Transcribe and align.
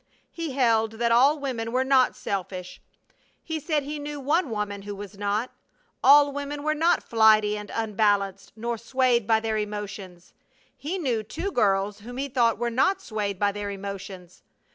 He 0.31 0.53
held 0.53 0.93
that 0.93 1.11
all 1.11 1.37
women 1.37 1.71
were 1.71 1.83
not 1.83 2.15
selfish. 2.15 2.81
He 3.43 3.59
said 3.59 3.83
he 3.83 3.99
knew 3.99 4.19
one 4.19 4.49
woman 4.49 4.81
who 4.81 4.95
was 4.95 5.15
not. 5.15 5.51
All 6.03 6.31
women 6.33 6.63
were 6.63 6.73
not 6.73 7.03
flighty 7.03 7.55
and 7.55 7.69
unbalanced 7.71 8.51
nor 8.55 8.79
swayed 8.79 9.27
by 9.27 9.39
their 9.39 9.57
emotions. 9.59 10.33
He 10.75 10.97
knew 10.97 11.21
two 11.21 11.51
girls 11.51 11.99
whom 11.99 12.17
he 12.17 12.29
thought 12.29 12.57
were 12.57 12.71
not 12.71 12.99
swayed 12.99 13.37
by 13.37 13.51
their 13.51 13.69
emotions. 13.69 14.41